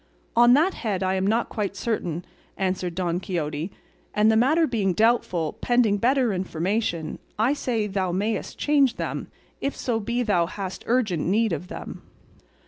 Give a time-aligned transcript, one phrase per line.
[0.35, 2.25] "On that head I am not quite certain,"
[2.57, 3.71] answered Don Quixote,
[4.15, 9.27] "and the matter being doubtful, pending better information, I say thou mayest change them,
[9.59, 12.01] if so be thou hast urgent need of them."